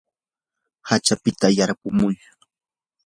[0.87, 2.15] hachapita yarpumuy.